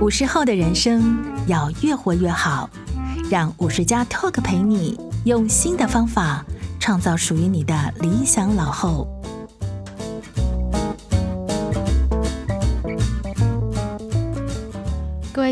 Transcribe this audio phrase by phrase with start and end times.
[0.00, 2.68] 五十后的人生要越活越好，
[3.30, 6.44] 让五十加 Talk 陪你用新的方法
[6.80, 9.08] 创造属于你的理想老后。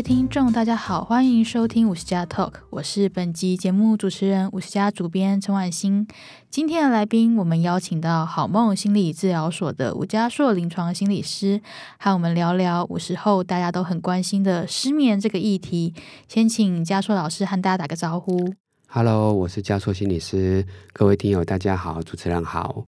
[0.03, 6.05] 听众，大家好，欢迎收听五十加 Talk，我是本集节目主持人五十加主编陈婉欣。
[6.49, 11.61] 今天的来宾，我们邀请到好梦心理治疗所的吴佳硕临床心理师，
[11.97, 15.93] 和我们聊聊五十后大家都很关心的失眠这个议题。
[16.27, 18.53] 先请佳硕老师和大家打个招呼。
[18.89, 22.83] Hello，我是佳硕心理师，各位听友大家好，主持人好。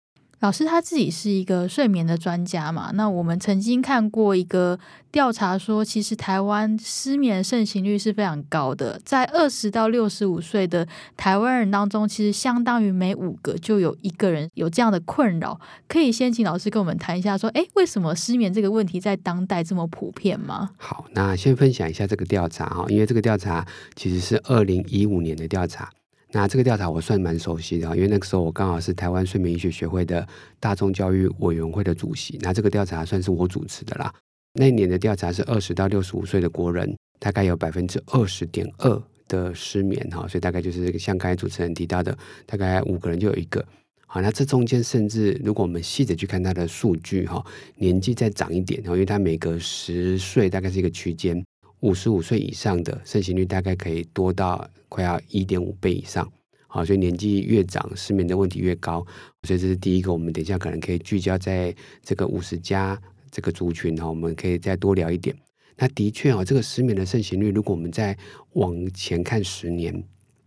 [0.42, 2.90] 老师他自己是一个睡眠的专家嘛？
[2.96, 4.80] 那我们曾经看过一个
[5.12, 15.62] 调查说，其实台湾失眠盛行率是非常高的，在二十到六十五岁的台湾人当中，其实相当于每五个就有一个人有这样的困扰。
[15.88, 20.72] 可以先请老师跟我们谈一下，说，诶，为什么失眠这个问题在当代这么普遍吗？
[20.78, 23.64] 好，那先分享一下这个调查哈，因为这个调查
[23.96, 25.88] 其实是二零一五年的调查。
[26.34, 30.26] 那这个调查我算蛮熟悉的，因为那个时候我刚好是台湾睡眠医学学会的
[30.60, 32.38] 大众教育委员会的主席。
[32.42, 34.14] 那这个调查算是我主持的啦。
[34.54, 43.66] 那一年的调查是二十到六十五岁的国人，大概有百分之二十点二的失眠哈，所以大概就是像刚才主持人提到的，大概五个人就有一个。
[44.08, 47.42] 好，那这中间甚至如果我们细的去看它的数据哈，
[47.76, 51.42] 年纪再长一点，因为它每隔十岁大概是一个区间。
[51.82, 56.32] 五十五岁以上的盛行率大概可以多到快要一点五倍以上，
[56.68, 59.06] 好，所以年纪越长，失眠的问题越高，
[59.44, 60.12] 所以这是第一个。
[60.12, 65.36] 我们等一下可能可以聚焦在这个五十加这个族群哈，我们可以再多聊一点。
[65.78, 68.16] 那的确啊，这个失眠的盛行率，如果我们再
[68.54, 70.04] 往前看十年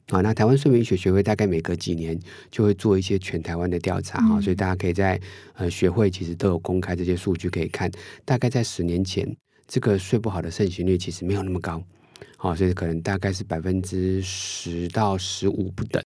[0.08, 2.16] 啊，那台湾睡眠医学学会大概每隔几年
[2.50, 5.20] 就会做一些全台湾的调查哈，所以大家可以在
[5.54, 7.90] 呃学会其实都有公开这些数据可以看，
[8.24, 9.36] 大概在十年前。
[9.66, 11.82] 这个睡不好的盛行率其实没有那么高，
[12.36, 16.02] 好，所以可能大概是百分之十到十五不等。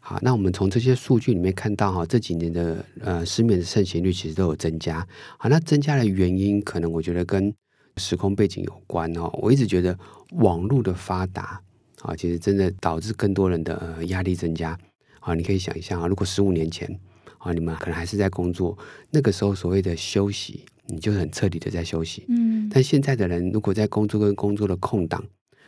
[0.00, 5.06] 好，那我们从这些数据里面看到，哈，这几年的呃失眠的盛行率其实都有增加。
[5.38, 7.54] 好，那增加的原因可能我觉得跟
[7.98, 9.30] 时空背景有关哦。
[9.34, 9.96] 我一直觉得
[10.32, 11.60] 网络的发达
[12.00, 14.76] 啊，其实真的导致更多人的呃压力增加。
[15.20, 16.98] 好，你可以想一下啊，如果十五年前
[17.38, 18.76] 啊，你们可能还是在工作，
[19.10, 20.64] 那个时候所谓的休息。
[20.88, 25.22] 你就很彻底的在休息，嗯，但现在的人如果在工作跟工作的空档，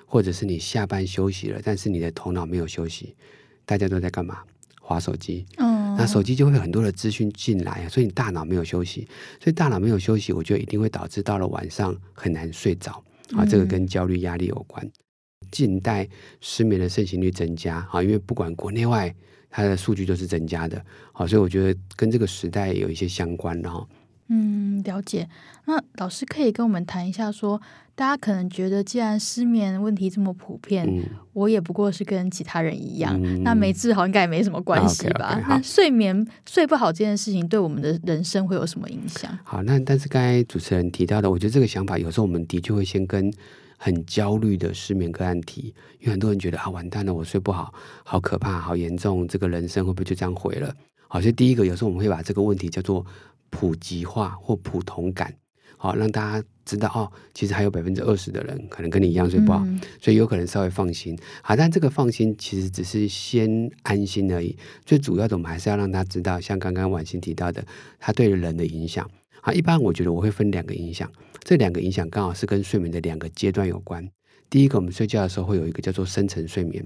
[0.07, 3.15] 或者是你下班休息了，但是你的头脑没有休息，
[3.67, 4.39] 大家都在干嘛？
[4.81, 9.07] 划手机，嗯，那手机就会有很多的资讯进来，所以你大脑没有休息，
[9.39, 13.05] 所以大脑没有休息，我觉得一定会导致到了晚上很难睡着
[13.37, 14.91] 啊，这个跟焦虑压力有关。
[15.51, 16.09] 近代
[16.41, 19.15] 失眠的盛行率增加啊，因为不管国内外，
[19.51, 23.87] 它的数据都是增加的，好，所以我觉得跟这个时代有一些相关的哈。
[24.29, 25.29] 嗯，了解。
[25.67, 27.62] 那老师可以跟我们谈一下说，说
[27.95, 39.39] 大家可能觉得，既然失眠问题这么普遍，嗯、我也不过是跟其他人一样，嗯、那没治好应该也没什么关系吧？Okay, okay, 那睡眠睡不好这件事情，对我们的人生会有什么影响？
[39.45, 43.31] 好，那但是刚才主持人提到的，我觉得这个想法有时候我们的确会先跟
[43.77, 50.75] 很焦虑的失眠个案提，因为很多人觉得啊，完蛋了，我睡不好，好可怕，好严重，这个人生会不会就这样毁了？
[51.09, 53.05] 好，所以第一个，有时候我们会把这个问题叫做。
[53.55, 55.33] 普及化或普通感，
[55.77, 61.17] 好让大家知道哦，其实还有百分之二十的人可能跟你一样睡不好，嗯、所以有可能稍微放心。
[61.41, 64.59] 好，但这个放心其实只是先安心而已。
[64.85, 67.65] 最主要的，我们还是要让他知道，像刚刚婉欣提到的，
[68.01, 69.09] 他对人的影响。
[69.43, 71.09] 啊，一般我觉得我会分两个影响，
[71.45, 74.05] 这两个影响刚好是跟睡眠的两个阶段有关。
[74.51, 76.85] 第一个，我们睡觉的时候会有一个叫做深层睡眠。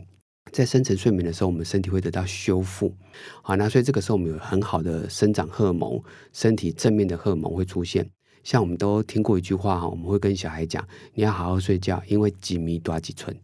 [0.53, 2.95] 在深层睡眠的时候，我们身体会得到修复，
[3.43, 8.09] 好，那所以这个时候我们有很好的生长荷尔蒙，身体正面的荷尔蒙会出现。
[8.45, 13.37] 像我们都听过一句话哈，我们会跟小孩讲，你要好好睡觉，因为几米多几寸。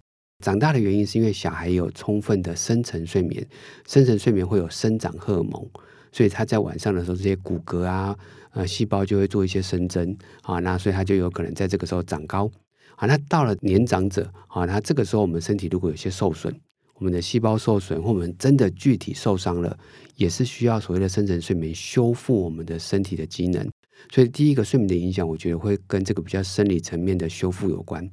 [0.43, 3.47] 长大的原因是因为小孩有充分的深层睡眠，
[3.87, 5.67] 深层睡眠会有生长荷尔蒙，
[6.13, 8.17] 所以他在晚上的时候，这些骨骼啊、
[8.53, 12.51] 呃细胞就会做一些生增，啊，那所以他就有可能在这个时候长高。
[12.97, 16.55] 好，那到了年长者，啊，那这个时候我们身体如果有些受损。
[16.95, 19.77] 我们的细胞受损，或我们真的具体受伤了，
[20.17, 23.69] 也是需要所谓的深层睡眠修复我们的身体的机能。
[24.13, 28.09] 所以，第一个睡眠的影响，我觉得会跟这个比较生理层面的修复有关。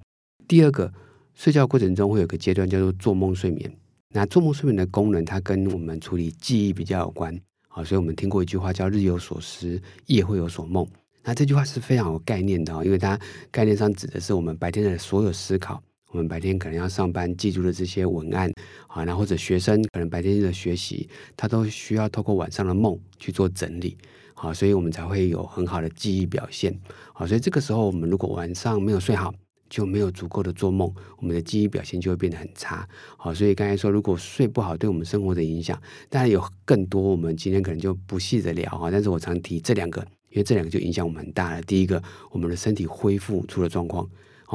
[0.47, 0.91] 第二个，
[1.33, 3.71] 睡觉过程中会有个阶段叫做做梦睡眠。
[4.13, 7.39] 那做梦睡眠的功能，它跟我们处理记忆比较有关。
[7.67, 10.85] 好，所以我们听过一句话叫“日有所思，夜会有所梦”。
[11.23, 13.19] 那这句话是非常有概念的，因为它
[13.51, 15.81] 概念上指的是我们白天的所有思考。
[16.11, 18.51] 我们白天可能要上班记住的这些文案
[18.87, 23.97] 啊，然后或者学生可能白天的学习，他都需要透过晚上的梦去做整理，
[24.33, 26.77] 好、所以我们才会有很好的记忆表现，
[27.13, 29.33] 好、所以这个时候我们如果晚上没有睡好，
[29.69, 32.85] 就没有足够的做梦，我们的记忆表现就会变得很差。
[33.15, 38.91] 好，所以刚才说，如果睡不好对我们生活的影响，当然有更多，我们今天可能就不细的聊哈。
[38.91, 41.61] 但是我常提这两个，因为这两个就影响我们很大了。
[41.61, 44.05] 第一个，我们的身体恢复出了状况，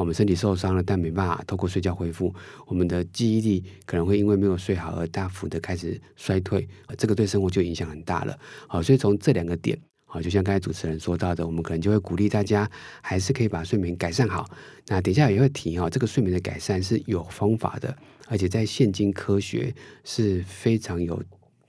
[0.01, 2.33] 我们身体受伤了，但没办法透过睡觉恢复，
[2.65, 6.67] 我们的记忆力可能会因为没有睡好而大幅的开始衰退，
[6.97, 8.37] 这个对生活就影响很大了。
[8.67, 9.77] 好，所以从这两个点。
[10.09, 12.69] 好，就像刚才主持人说到的，我们可能就会鼓励大家，
[13.01, 14.49] 还是可以把睡眠改善好。
[14.87, 17.93] 那等一下也会提哈，这个睡眠的改善是有方法的，
[18.29, 21.21] 而且在现今科学是非常有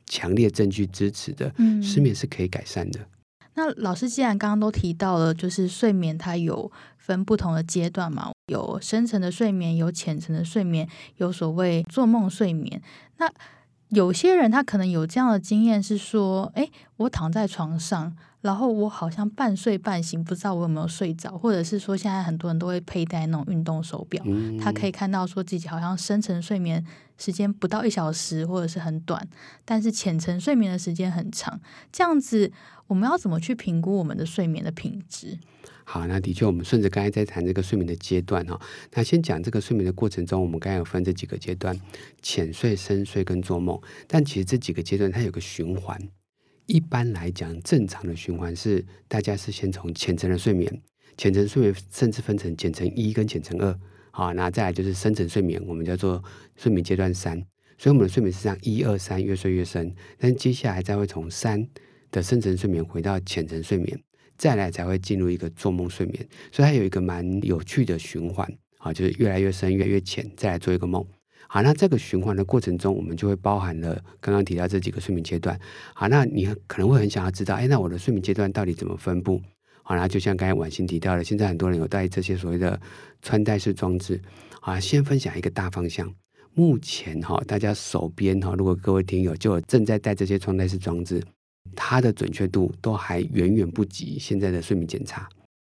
[0.06, 1.52] 强烈证据支持的。
[1.58, 3.00] 嗯，失眠是可以改善的。
[3.58, 12.80] 那老师既然刚刚都提到了，就是睡眠它有分不同的阶段嘛，有深层的睡眠，有浅层的睡眠，有所谓做梦睡眠。
[13.16, 13.28] 那
[13.88, 26.84] 有些人他可能有这样的经验，是说，哎，我躺在床上，然后我好像半睡半醒，不知道我有没有睡着，或者是说，现在很多人都会佩戴那种运动手表，嗯，他可以看到说自己好像深层睡眠
[27.18, 29.26] 时间不到一小时，或者是很短，
[29.64, 31.60] 但是浅层睡眠的时间很长。
[31.90, 32.52] 这样子，
[32.86, 35.38] 我们要怎么去评估我们的睡眠的品质？
[35.82, 38.60] 好，那的确，我们顺着刚才在谈这个睡眠的阶段哈。
[38.92, 41.74] 那先讲这个睡眠的过程中，我们刚才有分这几个阶段：
[42.20, 43.80] 浅睡、深睡跟做梦。
[44.06, 45.98] 但其实这几个阶段它有个循环。
[46.68, 50.70] 一般来讲，正常的循环是大家是先从浅层的睡眠，
[51.16, 53.74] 浅层睡眠甚至分成浅层一跟浅层二。
[54.10, 56.22] 好，那再来就是深层睡眠，我们叫做
[56.56, 57.42] 睡眠阶段三。
[57.78, 59.94] 所以我们的睡眠是这样一二三，越睡越深。
[60.18, 61.66] 但接下来再会从三
[62.10, 63.98] 的深层睡眠回到浅层睡眠。
[64.36, 71.04] 再来才会进入一个做梦睡眠，所以它有一个蛮有趣的循环啊，就是越来越深，越来越浅，再来做一个梦。
[71.50, 75.58] 好，那这个循环的过程中，我们就会包含了刚刚提到这几个睡眠阶段。
[75.94, 79.40] 好，那你可能会很想要知道，哎，那我的睡眠阶段到底怎么分布？
[79.82, 82.78] 好，那就像刚才婉欣提到的，现在很多人有带这些所谓的
[83.22, 84.20] 穿戴式装置。
[84.60, 86.12] 好，先分享一个大方向。
[86.52, 91.22] 目前哈，大家手边哈，如果各位听友就正在戴这些穿戴式装置。
[91.76, 95.28] 它的准确度都还远远不及现在的睡眠检查，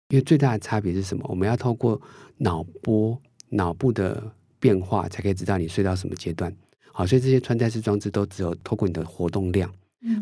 [0.09, 1.25] 因为最大的差别是什么？
[1.29, 1.99] 我们要透过
[2.37, 3.19] 脑波、
[3.49, 4.31] 脑部的
[4.65, 6.51] 变化，才可以知道你睡到什么阶段。
[6.91, 9.71] 好，所以这些穿戴式装置都只有透过你的活动量，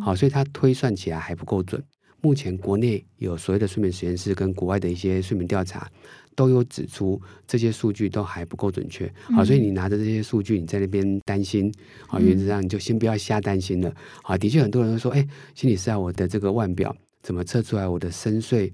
[0.02, 1.82] 好，所以它推算起来还不够准。
[2.20, 5.90] 目前国内有所谓的睡眠实验室，跟国外的一些睡眠调查。
[6.36, 11.72] 都有指出这些数据都还不够准确，好，所以你拿着这些数据，你在那边担心，
[12.08, 13.94] 好，原则上你就先不要瞎担心了，
[14.24, 15.24] 好，的确很多人都说，哎，
[15.54, 18.74] 心理师啊，我的这个腕表怎么测出来我的深睡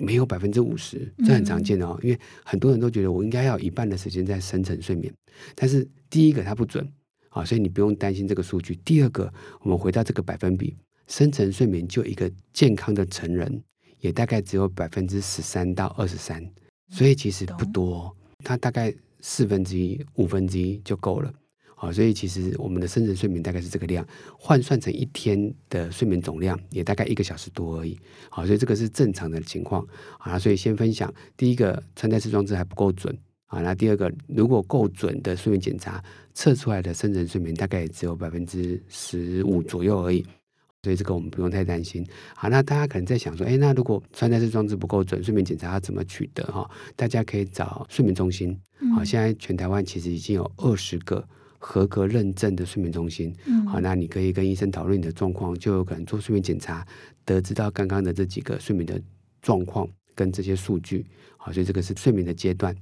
[0.00, 1.12] 没有百分之五十？
[1.18, 5.12] 这很常见的哦，因为很多人都觉得我应该要一半的时间在深层睡眠，
[5.54, 6.90] 但是第一个它不准，
[7.28, 8.74] 啊，所以你不用担心这个数据。
[8.84, 10.74] 第二个，我们回到这个百分比，
[11.06, 13.62] 深层睡眠就一个健康的成人，
[14.00, 16.44] 也大概只有百分之十三到二十三。
[16.88, 21.32] 所以其实不多，它大概四分之一、五分之一就够了。
[21.82, 24.06] 好，所以其实我们的深层睡眠大概是这个量，
[24.38, 27.98] 换算成一天的睡眠总量也大概一个小时多而已。
[28.28, 29.82] 好，所以这个是正常的情况。
[30.18, 33.16] 好，所以先分享第一个，穿戴式装置还不够准。
[33.46, 36.04] 啊，那第二个，如果够准的睡眠检查
[36.34, 40.22] 测出来的深层睡眠大概也只有百分之十五左右而已。
[40.82, 42.06] 所以这个我们不用太担心。
[42.36, 46.44] 好，那大家可能在想说，哎，那如果穿戴式装置不够准，睡眠检查要怎么取得？
[46.44, 48.54] 哈，大家可以找睡眠中心。
[48.94, 51.26] 好，现在全台湾其实已经有二十个
[51.62, 53.32] 合格认证的睡眠中心。
[53.68, 56.84] 好，那你可以跟医生讨论你的状况，就有可能做睡眠检查，
[57.24, 59.00] 得知到刚刚的这几个睡眠的
[59.40, 59.86] 状况
[60.16, 61.06] 跟这些数据。
[61.36, 62.74] 好，所以这个是睡眠的阶段。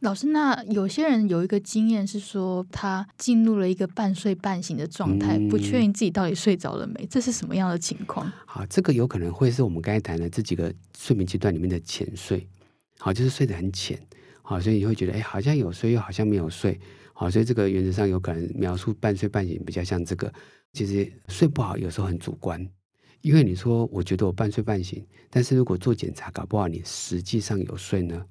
[0.00, 8.30] 老师，那有些人有一个经验是说，他进入了一个半睡半醒的状态，嗯、不确定自己到底睡着了没，这是什么样的情况？
[8.44, 12.46] 好，这个有可能会是我们刚才谈的这几个睡眠阶段里面的浅睡，
[12.98, 13.98] 好，就是睡得很浅，
[14.42, 16.78] 好，所以你会觉得，哎，好像有睡，又好像没有睡，
[17.18, 20.30] 好，所以这个原则上有可能描述半睡半醒比较像这个。
[20.74, 22.60] 其实睡不好有时候很主观，
[23.22, 28.22] 因为你说我觉得我半睡半醒，但是如果做检查，搞不好你实际上有睡呢。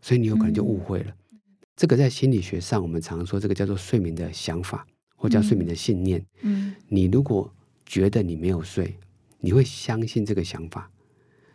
[0.00, 1.38] 所以你有可能就误会了，嗯、
[1.76, 6.24] 这个在心理学上，我们常说这个叫做睡眠的想法，或叫睡眠的信念。
[6.40, 7.52] 嗯，你如果
[7.84, 8.96] 觉得你没有睡，
[9.38, 10.90] 你会相信这个想法。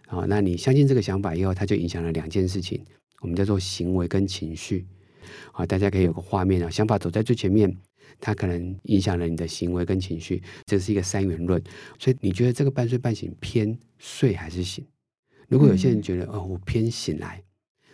[0.06, 2.86] 好，那你相信这个想法以后，它就影响了两件事情，
[3.22, 4.86] 我们叫做行为跟情绪。
[5.52, 7.76] 好，大家可以有个画面啊，想法走在最前面，
[8.20, 11.62] 它可能影响了你的行为跟情绪，这是一个三元论。
[11.98, 14.86] 所以你觉得这个半睡半醒偏睡还是醒？
[15.48, 17.42] 如果有些人觉得、嗯、哦，我偏醒来。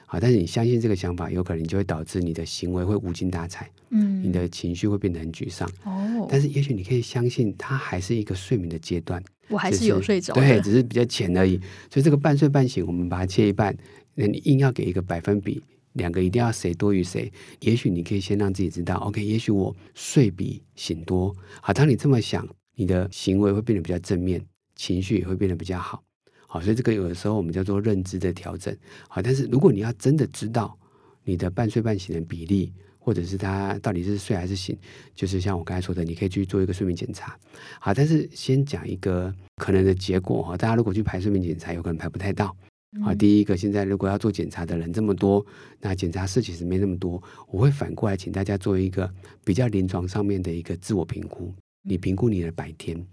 [0.08, 5.68] 好，但是你相信这个想法，有可能就会导致你的行为会无精打采，嗯，你的情绪会变得很沮丧。
[5.84, 11.58] 哦，但是也许你可以相信，它还是一个睡眠的阶段，我还是有睡着，对，只是比较浅而已。
[11.90, 13.76] 所以这个半睡半醒，我们把它切一半，
[14.14, 15.60] 那你硬要给一个百分比，
[15.96, 17.30] 两个一定要谁多于谁。
[17.60, 21.36] 也许你可以先让自己知道，OK，也许我睡比醒多。
[21.62, 24.42] 好，当你这么想，你的行为会变得比较正面，
[24.76, 26.02] 情绪也会变得比较好。
[26.48, 28.74] 好，所以这个有的时候我们叫做认知的调整。
[29.10, 30.78] 好，但是如果你要真的知道
[31.24, 34.78] 你的半睡半醒的比例，或者是他到底是睡还是醒，
[35.14, 37.38] 就是像我刚才说的，你可以去做一个睡眠检查。
[37.80, 42.56] 好，但是先讲一个可能的结果哈，大家如果去排睡眠检查，有可能排不太到。
[43.04, 45.46] 好，第一个现在如果要做检查的人这么多，
[45.82, 49.12] 那检查室其实没那么多，我会反过来请大家做一个
[49.44, 51.54] 比较临床上面的一个自我评估。
[51.82, 53.06] 你评估你的白天，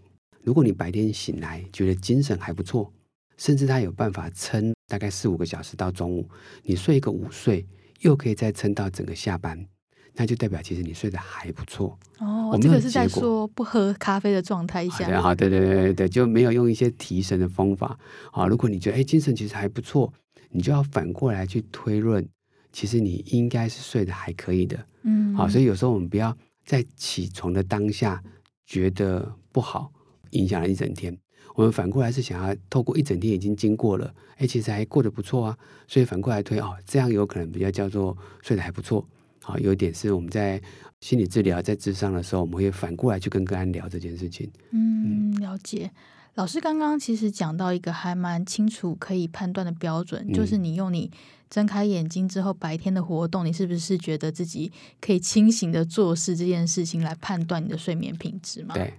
[0.42, 2.92] 如果你白天醒来觉得精神还不错，
[3.36, 6.28] 甚至他有办法撑大概四五个小时到中午，
[6.62, 7.66] 你睡一个午睡
[8.00, 9.66] 又可以再撑到整个下班。
[10.14, 12.50] 那就代表其实你睡得还不错哦。
[12.52, 17.98] 我这个是在说不喝咖啡的状态下，好，对对对对对，就没有用一些提神的方法。
[18.30, 20.12] 好，如果你觉得哎精神其实还不错，
[20.50, 22.26] 你就要反过来去推论，
[22.72, 24.78] 其实你应该是睡得还可以的。
[25.02, 28.22] 嗯，好，所以有时候我们不要在起床的当下
[28.66, 29.90] 觉得不好，
[30.30, 31.16] 影响了一整天。
[31.54, 35.58] 我们反过来是想要透过一整天已经经过了，哎，其实还过得不错啊。
[35.86, 39.06] 所以反过来推哦，这样有可能比较叫做睡得还不错。
[39.42, 40.62] 好，有一点是我们在
[41.00, 44.48] 心理治疗、在智商的时候，我们会反过来去跟个案聊这件事情。
[44.70, 45.90] 嗯，了解。
[46.34, 51.10] 老师刚刚其实讲到一个还蛮清楚可以判断的标准，嗯、就是你用你
[51.50, 58.74] 睁开眼睛之后白天的活动，你是不是觉得自己可以清醒的做事这件事情来判断你的睡眠品质嘛？
[58.74, 58.94] 对。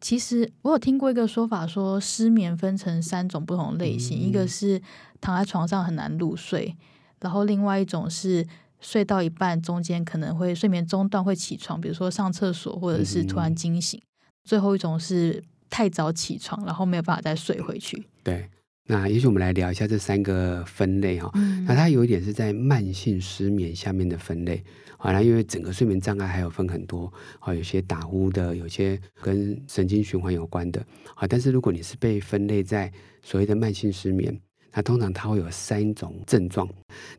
[0.00, 4.80] 其实我有听过一个说法，说失眠分成三种不同类型，嗯、一个是
[5.20, 6.76] 躺在床上很难入睡，
[7.20, 8.46] 然后另外一种是。
[8.84, 13.98] 睡到一半，中间可能会睡眠中断，会起床，比如说上厕所，或者是突然惊醒。
[13.98, 14.04] 嗯、
[14.44, 18.06] 最后一种是太早起床，然后没有办法再睡回去。
[18.22, 18.46] 对，
[18.86, 21.30] 那也许我们来聊一下这三个分类哈。
[21.32, 24.62] 嗯、那它有一点是在慢性失眠下面的分类。
[24.98, 27.10] 好，那因为整个睡眠障碍还有分很多，
[27.40, 30.84] 啊，有些打呼的，有些跟神经循环有关的。
[31.14, 34.38] 啊，但是如果你是被分类在所谓的慢性失眠。
[34.74, 36.68] 那通常它会有三种症状，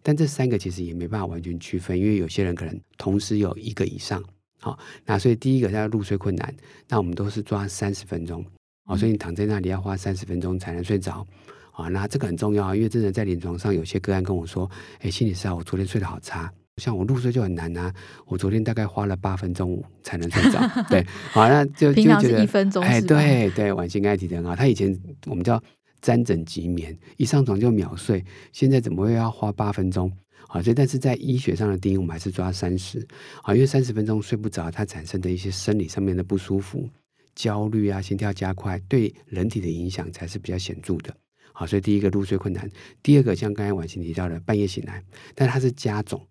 [0.03, 4.21] 但这三个其实也没办法完全区分，因为有些人可能同时有一个以上。
[4.59, 6.53] 好，那所以第一个叫入睡困难，
[6.89, 8.43] 那我们都是抓三十分钟。
[8.85, 11.25] 好，所以你躺在那里要花三十分钟才能睡着。
[11.71, 14.69] 啊，那这个很重要，因为真的在临床上有些个案跟我说，
[14.99, 17.93] 哎，心理师啊，我昨天睡得好差，像我入睡就很难啊，
[18.25, 20.59] 我昨天大概花了八分钟才能睡着。
[20.89, 24.97] 对， 好，那就就觉得一分钟，哎，对对，晚星爱提的很好，他以前
[25.27, 25.61] 我们叫。
[26.05, 28.23] 三枕即眠，一上床就秒睡。
[28.51, 30.11] 现在怎么会要花八分钟？
[30.47, 32.99] 好，所以但是在医学上的定义，我们还是抓三十。
[33.41, 36.87] 啊，因为三十分钟睡不着，它产生的一些生理上面的不舒服、
[37.33, 41.11] 焦虑啊、心跳加快，对人体的影响才是比较显著的。
[41.51, 42.69] 好，所以第一个入睡困难，
[43.01, 45.01] 第二个像刚才婉晴提到的半夜醒来，
[45.33, 46.23] 但它是加重。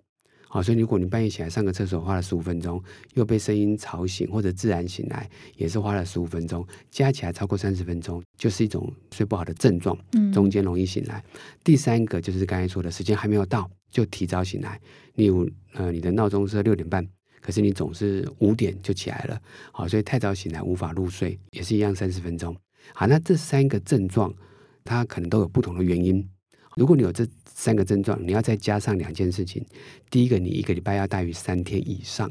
[0.55, 2.81] 好，所以如果你半夜起来上个厕所花了十五分钟，
[3.15, 9.99] 又被声音吵醒，或者自然醒来，也是花了十五分钟，加起来超过三十分钟，就是一种睡不好的症状。
[10.13, 11.19] 嗯，中间容易醒来。
[11.33, 14.81] 嗯、第三个就是刚才说的时间还没有到就提早醒来，
[15.17, 17.05] 例如呃你的闹钟是六点半，
[17.41, 19.43] 可是你总是五点就起来了。
[19.73, 22.57] 好，所以太早醒来无法入睡，也是一样三十分钟。
[22.93, 24.33] 好，那这三个症状
[24.85, 26.25] 它可能都有不同的原因。
[26.77, 29.65] 如果你有这三个症状，你要再加上两件事情。
[30.11, 32.31] 第一个，你一个礼拜要大于三天以上，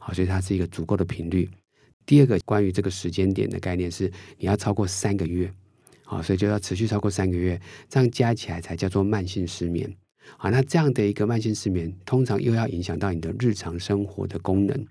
[0.00, 1.48] 好，所以它是一个足够的频率。
[2.06, 5.52] 第二个，关于这个时间点的概念是，你要超过三个月，
[6.04, 9.94] 好，所以就要持续超过三个月，这样加起来才叫做慢性失眠。
[10.38, 14.86] 好，那这样的一个慢性失眠，通常又要影响到你的日常生活的功能，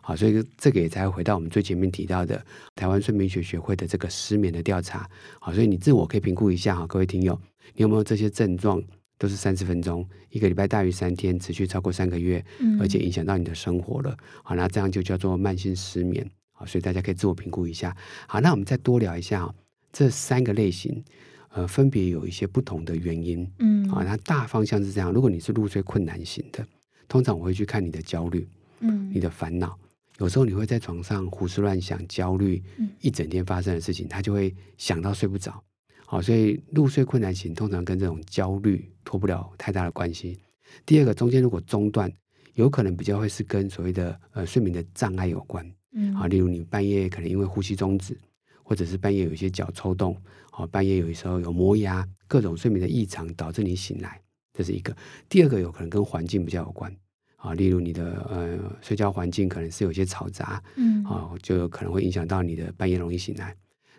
[0.00, 2.44] 好，所以这个也才回到我们最前面提到的
[2.76, 5.08] 台湾睡眠学学会的这个失眠的调查。
[5.40, 7.40] 好，所以你自我可以评估一下哈，各位听友。
[7.74, 8.80] 你有没有这些症状？
[9.18, 14.16] 都是三十分钟，一个礼拜大于三天，持续超过三个月，嗯、而且影响到你的生活了。
[14.42, 16.28] 好，那这样就叫做慢性失眠。
[16.52, 17.96] 好，所以大家可以自我评估一下。
[18.26, 19.52] 好，那我们再多聊一下
[19.92, 21.04] 这三个类型，
[21.50, 23.50] 呃，分别有一些不同的原因。
[23.58, 25.12] 嗯，好，那大方向是这样。
[25.12, 26.66] 如果你是入睡困难型的，
[27.08, 28.48] 通常我会去看你的焦虑，
[28.80, 29.78] 嗯，你的烦恼。
[30.18, 32.62] 有时候你会在床上胡思乱想，焦虑
[33.00, 35.62] 一整天发生的事情，他就会想到睡不着。
[36.06, 40.38] 好，所以入睡困难型通常跟这种焦虑脱不了太大的关系。
[40.84, 42.10] 第二个，中间如果中断，
[42.54, 45.68] 有可能比较会是跟所谓的呃睡眠的障碍有关。
[45.92, 48.16] 嗯，啊，例如你半夜可能因为呼吸中止，
[48.62, 50.16] 或者是半夜有一些脚抽动，
[50.52, 54.20] 啊，半夜有时候有磨牙，各种睡眠的异常导致你醒来，
[54.52, 54.96] 这是一个。
[55.28, 56.94] 第二个有可能跟环境比较有关，
[57.36, 63.56] 啊，例如你的呃睡觉环境可能是有些嘈杂，嗯，啊，就有可能会影响到你的半夜容易醒来。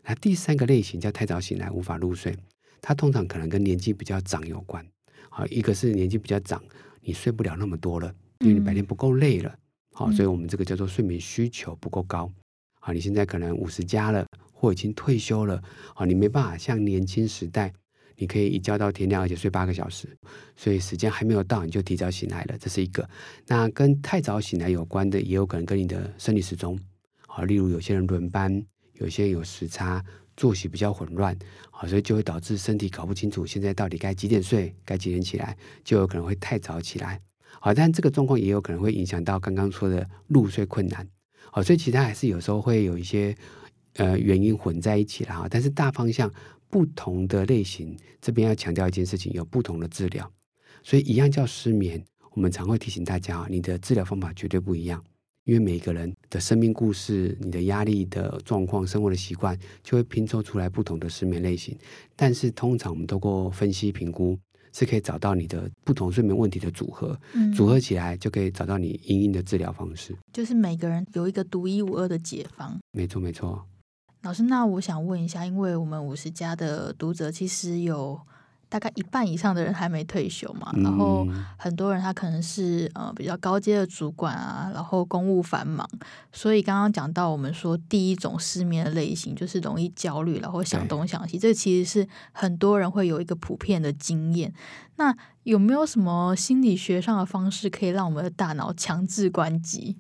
[0.07, 2.33] 那第三个类型叫太早醒来无法入睡，
[2.81, 4.85] 它通常可能跟年纪比较长有关。
[5.29, 6.63] 好，一个是年纪比较长，
[7.01, 9.53] 你睡不了那么多了，因为你白天不够累了。
[9.93, 12.31] 好、嗯，所以我们这个叫做睡眠需求不够高。
[12.79, 15.61] 好，你现在可能五十加了，或已经退休了，
[15.93, 17.73] 好，你没办法像年轻时代，
[18.15, 20.07] 你可以一觉到天亮，而且睡八个小时，
[20.55, 23.07] 所以时间还没有到，你就提早醒来了，这是一个。
[23.45, 26.79] 那跟太早醒来有关的，也有可能跟你的生理时钟。
[27.27, 28.65] 好，例如有些人轮班，
[29.00, 30.04] 有些有时差，
[30.36, 31.38] 作息比较混乱，
[31.72, 37.20] 好，所以就会导致身体搞不清楚现在到底该几点睡，该几点起来，就有可能会太早起来。
[37.60, 41.08] 好，但这个状况也有可能会影响到刚刚说的入睡困难。
[41.51, 43.36] 好，所以其他还是有时候会有一些
[43.94, 45.48] 呃原因混在一起了哈。
[45.50, 46.32] 但是大方向
[46.70, 50.30] 不同的类型，这边要强调一件事情，有不同的治疗。
[50.84, 55.04] 所以一样叫失眠，我们常会提醒大家，你的治疗方法绝对不一样。
[55.46, 61.77] 因为每个人的生命故事、你的压力的状况、生活的习惯，就会拼凑出来不同的失眠类型。
[62.15, 64.38] 但是通常我们透过分析评估，
[64.74, 70.15] 是可以找到你的不同睡眠问题的组合，嗯、组合起来就可以找到你因应的治疗方式。
[70.34, 72.77] 就是每个人有一个独一无二的解方。
[72.91, 73.65] 没错，没错。
[74.24, 78.19] 老师，那我想问一下，因为我们五十家的读者其实有。
[78.69, 81.25] 大概一半以上的人还没退休嘛，然后
[81.57, 85.88] 很多人他可能是呃比较高阶的主管啊，然后公务繁忙，
[86.33, 94.53] 所以刚刚讲到我们说第一种失眠的类型就是容易焦虑，然后想东想西，这其实是很多人会有一个普遍的经验。
[94.97, 99.95] 那有没有什么心理学上的方式可以让我们的大脑强制关机？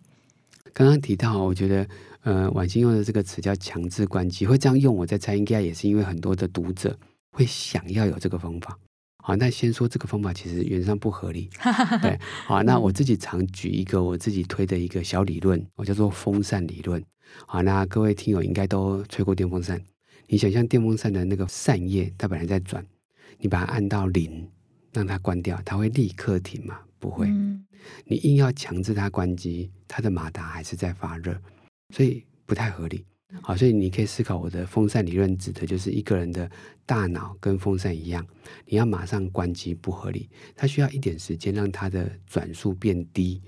[0.73, 1.87] 刚刚提到，我觉得
[2.23, 6.97] 呃婉欣用的这个词叫强制关机，会这样用，我在猜应该也是因为很多的读者。
[7.37, 8.79] 会想要有这个方法，
[9.23, 11.47] 好，那先说这个方法其实原则上不合理，
[12.01, 16.99] 对，好，那我自己常举一个我自己推的一个小理论，我叫做风扇理论，
[17.45, 19.79] 好，那各位听友应该都吹过电风扇，
[20.25, 22.83] 你想象电风扇的那个扇叶，它本来在转，
[23.37, 24.49] 你把它按到零，
[24.91, 26.79] 让它关掉，它会立刻停吗？
[26.97, 27.27] 不会，
[28.05, 31.39] 你硬要强制它关机，它的马达还是在发热，
[31.93, 33.05] 所以不太合理。
[33.41, 36.49] 好，所以你可以思考我的风扇理论，指的就是一个人的
[36.85, 38.25] 大脑跟风扇一样，
[38.65, 43.41] 你要马上关机不合理，它需要一点时间让它的转速变低，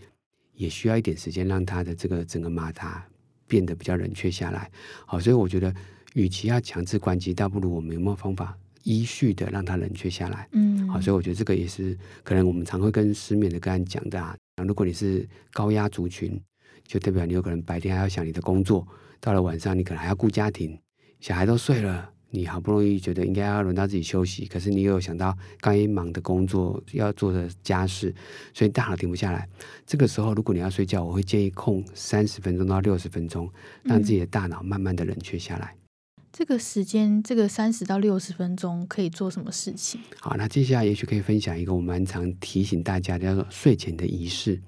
[0.53, 3.07] 也需要一点时间让它的这个整个马达
[3.47, 4.69] 变得比较冷却下来。
[5.05, 5.73] 好，所以我觉得，
[6.13, 10.49] 与其要强制关机，倒不如我们有没有方法依序的让它冷却下来？
[10.51, 14.35] 嗯，好，所以我觉得这个也是可能我们常会跟失眠的个案讲的啊。
[14.67, 16.37] 如果你是高压族群，
[16.85, 18.85] 就代表你有可能白天还要想你的工作。
[19.19, 20.79] 到了晚上，你可能还要顾家庭，
[21.19, 28.13] 小孩都睡了，你好不容易觉得应该要轮到自己休息，可是你又有想到该忙的工作要做的家事，
[28.53, 29.47] 所以大脑停不下来。
[29.85, 33.51] 这个时候，如果你要睡觉，我会建议空三十分钟到六十分钟，
[33.83, 35.75] 让自己的大脑慢慢的冷却下来。
[35.75, 39.99] 嗯，这个时间，这个三十到六十分钟可以做什么事情？
[40.19, 44.61] 好，那接下来也许可以分享一个我蛮常提醒大家的，叫做睡前的仪式。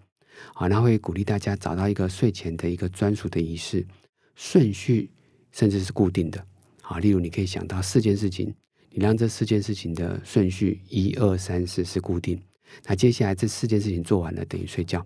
[0.53, 3.85] 好，那会鼓励大家找到一个睡前的一个专属的仪式。
[4.35, 5.09] 顺序
[5.51, 6.43] 甚至是固定的，
[6.81, 8.53] 好，例如你可以想到四件事情，
[8.89, 12.41] 你让这四件事情的顺序一二三四是固定，
[12.85, 15.05] 那接下来这四件事情做完了等于睡觉，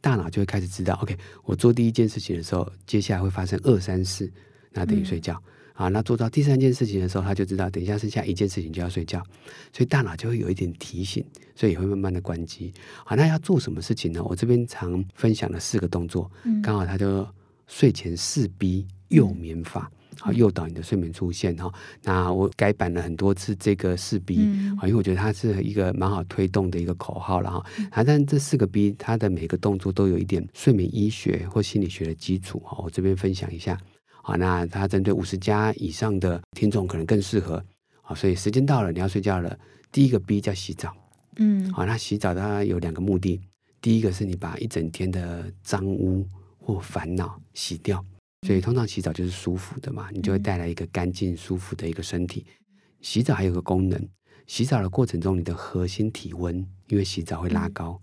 [0.00, 4.30] 大脑就会开始知道，OK，我做第一件事情的时候，接下来会发生二三四，
[4.72, 5.34] 那等于睡觉，
[5.72, 9.22] 啊、嗯，那做到第三件事情的时候，他就知道等一下剩下一件事情就要睡觉，
[9.72, 14.22] 所以大脑就会有一点提醒，所以也会慢慢的关机，好，那要做什么事情呢？
[14.24, 16.30] 我这边常分享了四个动作，
[16.62, 17.26] 刚好他就。
[17.66, 21.72] 睡前四 B 诱眠法，好诱导你的睡眠出现哈。
[22.02, 24.36] 那我改版了很多次这个四 B，
[24.78, 27.66] 啊，因为我觉得它是一个蛮好推动的一个口号了哈。
[27.90, 32.78] 啊，但这四个 B 它的每个动作都有一点睡眠医学或心理学的基础哈。
[32.82, 33.78] 我这边分享一下，
[34.22, 37.62] 好，那它针对五十加以上的听众可能更适合。
[38.02, 39.58] 好，所以时间到了，你要睡觉了。
[39.90, 40.94] 第一个 B 叫洗澡，
[41.36, 43.40] 嗯，好，那洗澡它有两个目的，
[43.80, 46.26] 第一个是你把一整天的脏污。
[46.64, 48.02] 或烦恼洗掉，
[48.46, 52.46] 所以通常洗澡就是舒服的嘛，你就会带来一个干净舒服的一个身体。
[53.02, 54.08] 洗澡还有个功能，
[54.46, 56.56] 洗澡的过程中，你的核心体温
[56.88, 58.00] 因为洗澡会拉高，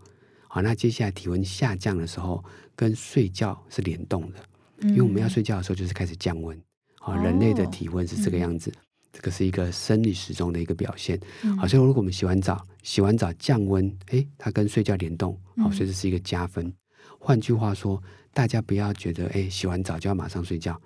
[0.47, 2.43] 好，那接下来体温下降的时候，
[2.76, 4.38] 跟睡觉是联动的，
[4.84, 6.56] 因为我们要睡觉的时候就是开始降温，
[7.00, 8.71] 好，人类的体温是这个样子，
[9.12, 11.19] 这个是一个生理时钟的一个表现。
[11.58, 16.71] 好，所以如果我们洗完澡，洗完澡降温，诶，它跟睡觉联动，好，所以这是一个加分。
[17.17, 18.00] 换句话说。
[18.34, 20.80] 大家不要觉得，哎，洗完澡就要马上睡觉。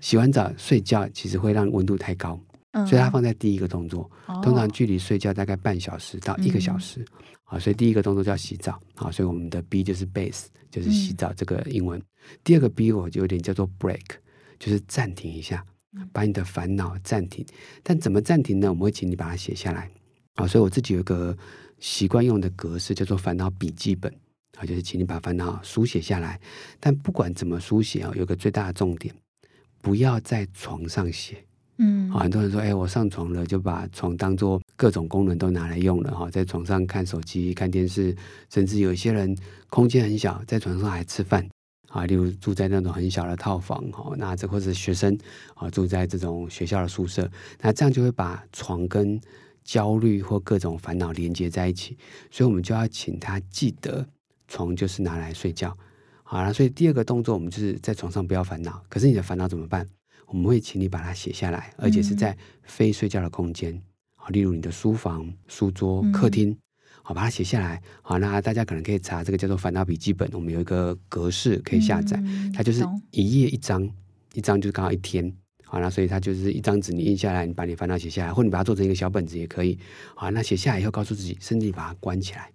[0.00, 2.38] 洗完澡睡觉其实会让温度太高，
[2.72, 4.08] 嗯、所以它放在第一个动作。
[4.26, 7.04] 哦、通常距离睡觉大概半小时到一个小时，
[7.44, 11.98] 啊、嗯，所以第一个动作叫洗澡，啊，所以我们的 B 就是 base，就是洗澡这个英文。
[11.98, 12.04] 嗯、
[12.44, 14.04] 第二个 B 我就有点叫做 break，
[14.58, 15.64] 就是暂停一下，
[16.12, 17.44] 把你的烦恼暂停。
[17.82, 18.68] 但怎么暂停呢？
[18.68, 19.90] 我们会请你把它写下来，
[20.34, 21.36] 啊，所以我自己有一个
[21.80, 24.12] 习惯用的格式叫做烦恼笔记本
[24.58, 26.40] 啊，就是请你把烦恼书写下来。
[26.80, 29.14] 但不管怎么书写啊，有个最大的重点，
[29.80, 31.44] 不要在床上写。
[31.80, 38.16] 嗯，很多人说，哎，我上床了，就把床当做各种功能都拿来用了哈，在床上看手机、看电视，
[38.50, 39.36] 甚至有一些人
[39.70, 41.48] 空间很小，在床上还吃饭
[41.88, 42.04] 啊。
[42.04, 45.16] 例如住在那种很小的套房哈，那这或者学生
[45.54, 49.20] 啊住在这种学校的宿舍，那这样就会把床跟
[49.62, 51.96] 焦虑或各种烦恼连接在一起，
[52.28, 54.04] 所以我们就要请他记得，
[54.48, 55.76] 床就是拿来睡觉。
[56.24, 58.82] 好了，所以第二个动作，我们就是在床上不要烦恼。
[58.88, 59.86] 可是你的烦恼怎么办？
[60.26, 63.80] 我们会请你把它写下来，而且是在非睡觉的空间，
[64.14, 66.54] 好，例如你的书房、书桌、客厅，
[67.02, 67.80] 好，把它写下来。
[68.02, 73.88] 好，那大家可能可以查这个叫做烦恼笔记本，我们有一个格式可以下载，它就是一页一张，
[74.34, 75.34] 一张就是刚好一天。
[75.64, 79.78] 好，那所以它就是一张纸，你印下来，你把你烦恼写下来，或者你把它做成一个小本子也可以。
[80.14, 82.50] 好，那写下来以后，告诉自己，甚至你把它关起来，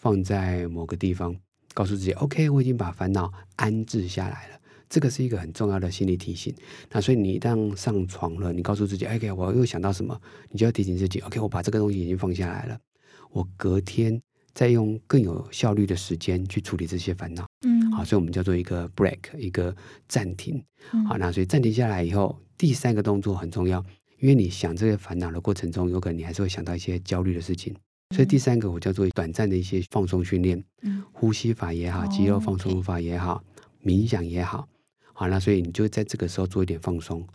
[0.00, 1.34] 放在某个地方，
[1.74, 4.58] 告诉自己，OK，我已经把烦恼安置下来了。
[4.88, 6.54] 这个是一个很重要的心理提醒。
[6.90, 10.18] 那所以你一旦上床了，你告诉自己，OK，我又想到什么，
[10.50, 12.78] 你就要提醒自己，OK，我把这个东西已经放下来了。
[13.30, 14.18] 我隔天
[14.54, 17.46] 再用更有效率的时间去处理这些烦恼。
[17.66, 19.76] 嗯，好，所以我们叫做一个 break，一个
[20.08, 20.64] 暂停。
[21.06, 23.84] 好，那所以暂停下来以后，第三个动作很重要，
[24.20, 27.74] 因为你想这个烦恼的过程中，有可能你还是会想到一些焦虑的事情。
[28.14, 33.42] 所以第三个我叫做短暂的一些放松训练，嗯，呼吸法也好，肌肉放松法也好，
[33.84, 34.66] 冥想也好。
[35.12, 37.26] 好，那所以你就在这个时候做一点放松，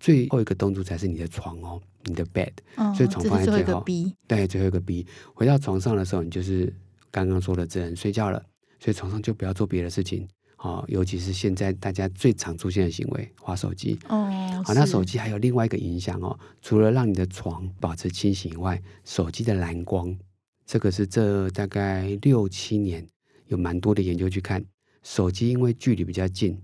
[0.00, 3.84] 最后一个动作才是你的床哦，你的 bed，哦，所以床放在最后，
[4.26, 5.06] 对，最后一个 B。
[5.34, 6.72] 回到床上的时候，你就是
[7.10, 8.42] 刚刚说的，只能睡觉了，
[8.80, 10.26] 所以床上就不要做别的事情，
[10.62, 13.98] 好，尤其是现在大家最常出现的行为，划手机。
[14.08, 20.16] 哦，好，那手机还有另外一个影响哦，除了让你的床保持清醒以外，手机的蓝光，
[20.64, 23.04] 这个是这大概六七年
[23.48, 24.64] 有蛮多的研究去看，
[25.02, 26.56] 手机因为距离比较近。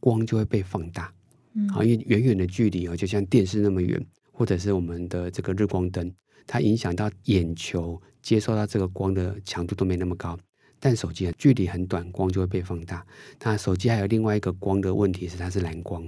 [0.00, 1.12] 光就会被放大，
[1.52, 4.02] 嗯，好，因为远远的距离哦，就像电视那么远，
[4.32, 6.10] 或者是我们的这个日光灯，
[6.46, 10.38] 它影响到眼球接受到这个光的强度都没那么高。
[10.84, 13.02] 但手机距离很短，光就会被放大。
[13.42, 16.06] 那手机还有另外一个光的问题是，它是蓝光，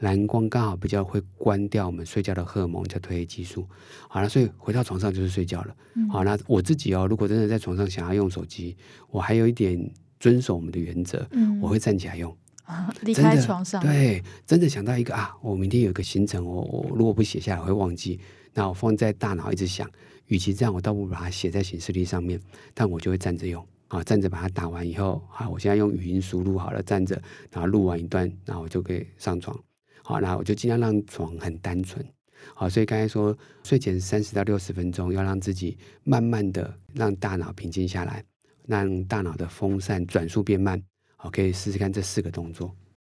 [0.00, 3.66] 蓝光刚好比较会关掉我们睡觉的荷尔蒙，叫褪黑激素。
[4.10, 5.74] 好了，所以回到床上就是睡觉了。
[5.94, 8.76] 嗯、好，那我自己哦，如果真的在床上想要用手机，
[9.08, 12.36] 我还有一点遵守我们的原则，嗯，我会站起来用。
[13.00, 18.20] 离开床上，对，真的想到一个啊，我明天有一个行程，我我如果不写下来我会忘记，
[18.52, 19.90] 那我放在大脑一直想，
[20.26, 22.38] 与其这样，我倒不如把它写在行事历上面，
[22.74, 29.58] 但我就会站着用好，站着把它打完以后，好，我现在用语音输入好了，站着，然后录完一段，然后我就可以上床，
[30.04, 32.06] 好，那我就尽量让床很单纯，
[32.54, 38.24] 好，所以刚才说睡前三十到六十分钟，要让自己慢慢的让大脑平静下来，
[38.68, 40.80] 让大脑的风扇转速变慢。
[41.16, 42.72] 好，可以试试看这四个动作。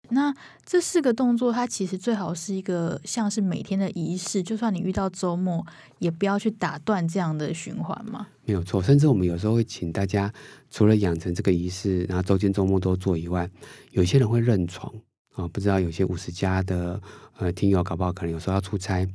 [0.09, 0.33] 那
[0.65, 5.65] 这四个动作，它其实最好是一个像是每天的仪式，就算你遇到周末，
[5.99, 8.27] 也不要去打断这样的循环嘛。
[8.45, 10.31] 没有错，甚至我们有时候会请大家，
[10.69, 13.49] 除了养成这个仪式，然后周间周末都做以外，
[13.91, 14.93] 有些人会认床
[15.33, 17.01] 啊，不知道有些五十加的
[17.37, 19.07] 呃听友搞不好可能有时候要出差，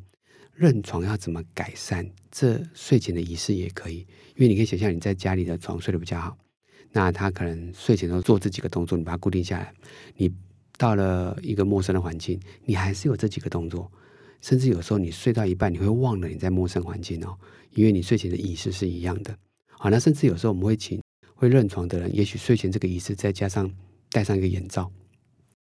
[0.54, 2.10] 认床要怎么改善？
[2.30, 3.98] 这睡前的仪式也可以，
[4.34, 6.36] 因为你可以想象你在家里的床睡得比较好。
[6.90, 9.72] 那他可能睡前都做这几个动作，你把它固定下来。
[10.16, 10.32] 你
[10.78, 13.90] 到了一个陌生的环境，你还是有这几个动作。
[14.40, 17.36] 甚至有时候你睡到一半，你会忘了你在陌生环境哦，
[17.72, 19.36] 因为你睡前的仪式是一样的。
[19.68, 21.02] 好，那甚至有时候我们会请
[21.34, 23.68] 会认床的人，也许睡前这个仪式再加上
[24.10, 24.88] 戴上一个眼罩。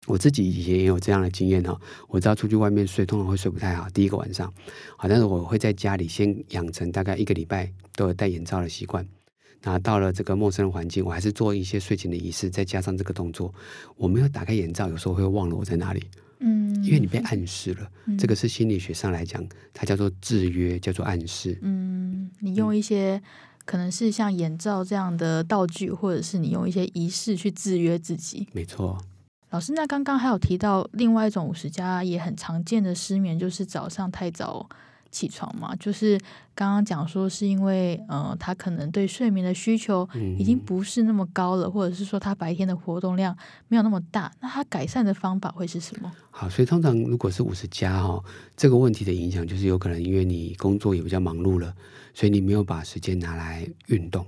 [0.07, 1.79] 我自己以前也有这样的经验哈。
[2.09, 4.53] 我知道出去外面睡，通常会睡不太好，第一个晚上。
[4.97, 9.07] 好，但是我会在家里先养成大概一个礼拜都有戴眼罩的习惯。
[9.65, 13.51] 那到了这个陌生的环境，我还是做一些睡前的仪式，再加上这个动作。
[13.97, 16.03] 我没有打开眼罩，有时候会忘了我在哪里。
[16.39, 17.91] 嗯，因为你被暗示了。
[18.05, 21.57] 嗯，这个是心理学上来讲，它叫做制约，叫做暗示。
[21.63, 23.19] 嗯，你用一些
[23.65, 28.47] 可能是像眼罩这样的道具，或者是你用一些仪式去制约自己。
[28.53, 28.95] 没错。
[29.49, 34.69] 老师，那刚刚还有提到另外一种五十加也很常见的失眠，就是早上太早
[35.15, 36.19] 起床嘛，就是
[36.53, 40.05] 刚刚讲说是因为，呃，他可能对睡眠的需求
[40.37, 43.33] 已经不是那么高了，嗯、或者是说他白天的活动量
[43.69, 46.11] 没有那么大，那他改善的方法会是什么？
[46.31, 48.21] 好，所以通常如果是五十加哈，
[48.57, 51.73] 这个问题的影响就是有可能因为你工作也比较忙碌了，
[52.13, 54.27] 所以你没有把时间拿来运动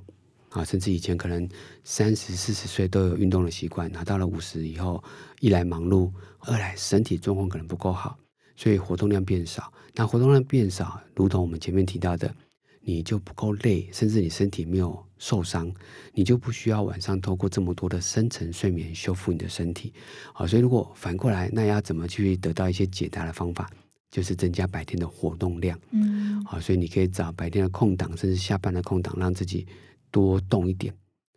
[0.51, 1.45] 啊，甚至以前可能
[1.83, 5.03] 三十四十岁都有运动的习惯，拿到了五十以后，
[5.41, 8.17] 一来忙碌，二来身体状况可能不够好。
[8.57, 12.35] 所以活动量变少，那活动量变少，如同我们前面提到的，
[12.81, 15.71] 你就不够累，甚至你身体没有受伤，
[16.13, 19.93] 你就不需要晚上透过这么多的深层睡眠修复你的身体。
[20.33, 23.69] 好，所以如果反过来，那要怎么去得到一些解答的方法？
[24.09, 25.77] 就是增加白天的活动量。
[25.91, 29.67] 嗯，好，所以你可以找白天的空档，甚至下班的空档，让自己
[30.09, 30.91] 多动一点。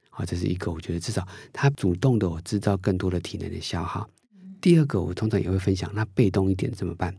[0.09, 4.09] 好，这是一个，我觉得至少他主动的我制造更多的体能的消耗。
[4.61, 7.15] 第二个，我通常也会分享，那被动一点怎么办？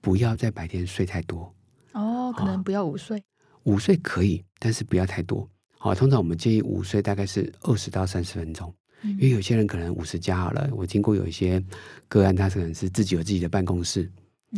[0.00, 1.52] 不要在白天睡太多。
[1.92, 3.22] 哦，可能不要午睡。
[3.62, 5.48] 午睡可以，但是不要太多。
[5.78, 10.68] 好，通常我们建议午睡大概是二十到三十分钟，嗯，因为有些人可能五十加好了。
[10.72, 11.62] 我听过有一些
[12.08, 14.10] 个案，他可能是自己有自己的办公室，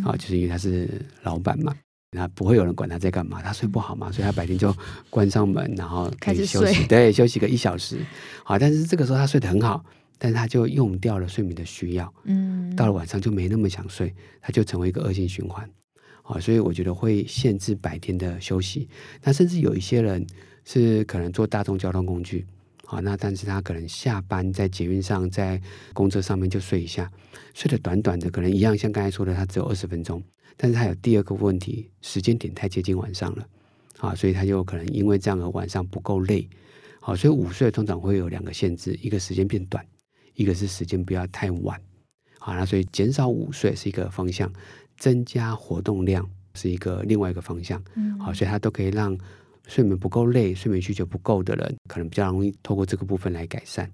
[0.04, 0.88] 啊，嗯，就是因为他是
[1.22, 1.74] 老板嘛，
[2.10, 4.74] 那不会有人管他在干嘛，他睡不好嘛，所以他白天就
[5.10, 7.98] 关上门，然后可以休息，对，休息个一小时。
[8.44, 9.84] 好，但是这个时候他睡得很好，
[10.18, 15.68] 但是他就用掉了睡眠的需要，嗯，到了晚上就没那么想睡，他就成为一个恶性循环。
[16.22, 18.88] 啊，所以我觉得会限制白天的休息。
[19.22, 20.26] 那甚至有一些人
[20.64, 22.44] 是可能坐大众交通工具，
[22.86, 25.60] 啊，那但是他可能下班在捷运上，在
[25.92, 27.08] 公车上面就睡一下，
[27.54, 30.20] 睡得短短的，可能一样像刚才说的，他只有二十分钟。
[30.56, 33.46] 但是他有第二个问题，时间点太接近晚上了，
[33.98, 36.48] 啊，所以他就可能因为这样而晚上不够累。
[37.00, 39.86] 好，所以午睡通常会有两个限制，一个时间变短，
[40.36, 41.80] 一个是时间不要太晚。
[42.38, 44.50] 好，那所以减少午睡是一个方向。
[44.98, 49.14] 增加活动量是一个另外一个方向，嗯，好，所以它都可以让
[49.66, 53.92] 睡眠不够累、睡眠需求不够的人，可能比较容易透过这个部分来改善。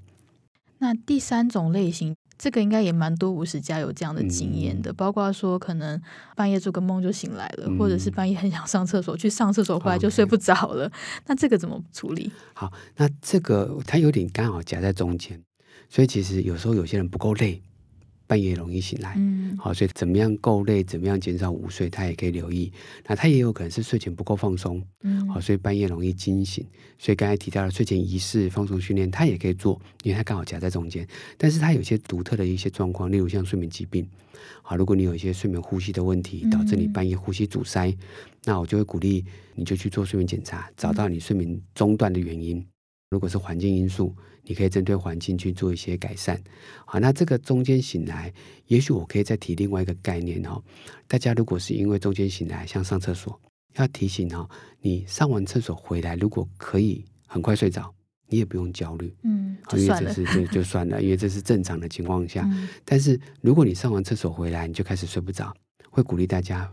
[0.78, 6.00] 那第三种类型，这个应该也蛮多五十家有这样的经验的，嗯，包括说可能
[6.36, 10.92] 半夜做个梦就醒来了，嗯，或者是半夜很想上厕所，去上厕所回来就睡不着了，嗯。
[11.26, 12.30] 那这个怎么处理？
[12.54, 15.42] 好，那这个它有点刚好夹在中间，
[15.92, 17.60] 所以其实有时候有些人不够累。
[18.24, 22.72] 半夜容易醒来，嗯，好，所以怎么样够累，怎么样减少午睡，他也可以留意。
[23.06, 26.64] 那他也有可能是睡前不够放松，嗯，好，所以半夜容易惊醒。
[26.96, 31.06] 所以刚才提到的睡前仪式、放松训练，他也可以做，因为他刚好夹在中间。
[31.36, 34.08] 但是他有些独特的一些状况，例如像睡眠疾病，
[34.62, 37.98] 好，如果你有一些睡眠呼吸的问题，导致你半夜呼吸阻塞，嗯，
[38.44, 39.22] 那我就会鼓励
[39.54, 42.64] 你就去做睡眠检查，找到你睡眠中断的原因。
[43.12, 46.42] 如果是环境因素，你可以针对环境去做一些改善。
[46.86, 48.32] 好，那这个中间醒来，
[48.68, 50.62] 也许我可以再提另外一个概念哦。
[51.06, 53.38] 大家如果是因为中间醒来，像上厕所，
[53.76, 54.48] 要提醒哦，
[54.80, 57.94] 你上完厕所回来，如果可以很快睡着，
[58.28, 59.14] 你也不用焦虑。
[59.24, 62.48] 嗯，因为这是就就算了，因为这是正常的情况下。
[62.50, 62.66] 嗯。
[62.82, 65.54] 但是如果你上完厕所回来，你就开始睡不着，
[65.90, 66.66] 会鼓励大家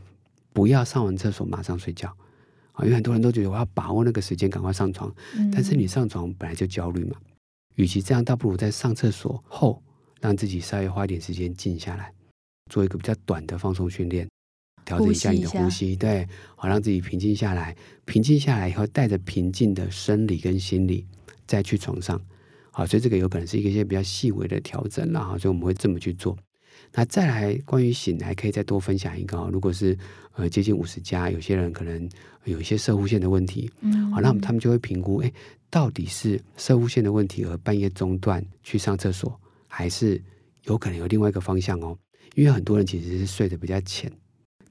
[0.54, 2.16] 不要上完厕所马上睡觉。
[2.84, 5.14] 因为很多人都觉得我要把握那个时间，赶快上床。
[5.52, 7.18] 但是你上床本来就焦虑嘛，
[7.76, 9.82] 与其这样，倒不如在上厕所后，
[10.20, 12.12] 让自己稍微花一点时间静下来，
[12.70, 14.28] 做一个比较短的放松训练，
[14.86, 17.76] 调整一下你的呼吸，对，好让自己平静下来。
[18.06, 21.06] 平静下来以后，带着平静的生理跟心理
[21.46, 22.20] 再去床上。
[22.72, 26.38] 好，所以这个有可能是一些比较细微的调整，然后所以我们会这么去做。
[26.94, 29.50] 那再来，关于醒来，可以再多分享一个哦。
[29.52, 29.98] 如果是
[30.40, 32.10] 呃接近五十家，有些人可能
[32.46, 35.32] 有一些射护线的问题，嗯，好，那他们就会评估，哎，
[35.70, 40.22] 到底是射护线的问题而半夜中断去上厕所，还是
[40.64, 41.98] 有可能有另外一个方向哦？
[42.36, 44.12] 因为很多人其实是睡得比较浅，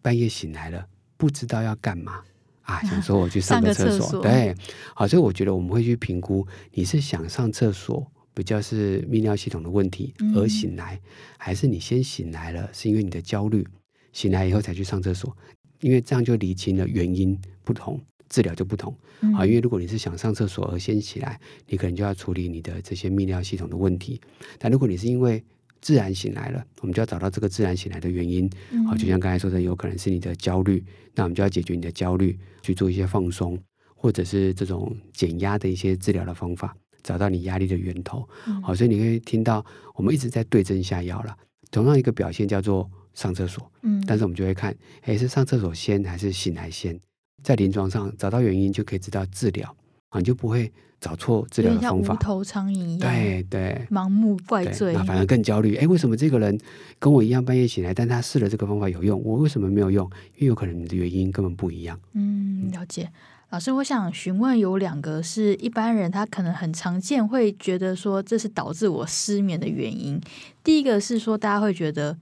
[0.00, 2.22] 半夜醒来了，不知道要干嘛
[2.62, 4.54] 啊，想说我去上个 厕所，厕所对，
[4.94, 8.10] 好，所以我觉得我们会去评估，你是想上厕所。
[8.34, 11.00] 比较是泌尿系统的问题而醒来，嗯，
[11.38, 13.66] 还是你先醒来了，是因为你的焦虑，
[14.12, 15.36] 醒来以后才去上厕所？
[15.80, 18.92] 因为这样就理清了原因不同，治疗就不同。
[19.34, 24.20] 好，嗯，因为如果你是想上厕所而先起来，你可能就要处理你的这些泌尿系统的问题。
[24.58, 25.42] 但如果你是因为
[25.80, 28.50] 自然醒来了，我们就要找到这个自然醒来的原因。
[28.86, 33.58] 好，就像刚才说的，有可能是你的焦虑，那我们就要解决你的焦虑，去做一些放松，
[33.94, 36.76] 或者是这种减压的一些治疗的方法。
[37.00, 38.28] 找到你压力的源头，
[38.62, 39.64] 好，所以你会听到
[39.94, 41.34] 我们一直在对症下药了。
[41.70, 46.96] 同样一个表现叫做上厕所，嗯，但是我们就会看，哎，是上厕所先还是醒来先？
[47.42, 49.74] 在临床上找到原因，就可以知道治疗
[50.10, 52.06] 啊，你就不会找错治疗的方法。
[52.06, 55.74] 像无头苍蝇一样，对对，盲目怪罪，那反而更焦虑。
[55.74, 56.56] 哎，为什么这个人
[57.00, 60.08] 跟我一样半夜醒来，但他试了这个方法有用，我为什么没有用？
[60.36, 61.98] 因为有可能你的原因根本不一样。
[62.12, 63.10] 嗯，了解。
[63.50, 70.20] 老师，我想询问有两个是一般人他可能很常见会觉得说，这是导致我失眠的原因。
[70.62, 72.14] 第一个是说大家会觉得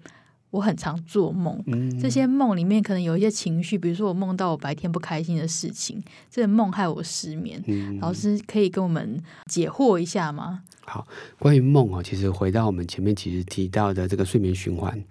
[0.56, 7.62] 我很常做梦，嗯，这些梦里面可能有一些情绪，比如说我梦到我白天不开心的事情，这个梦害我失眠。
[7.66, 10.62] 嗯，老师可以跟我们解惑一下吗？
[10.86, 11.06] 好，
[11.38, 15.04] 关于梦哦，其实回到我们前面其实提到的这个睡眠循环，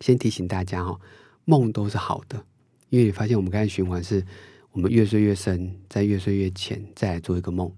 [0.00, 1.00] 先提醒大家哦，
[1.44, 2.44] 梦都是好的，
[2.90, 4.24] 因为你发现我们刚才循环是。
[4.74, 7.70] 我们越睡越深，再越睡越浅，再来做一个梦。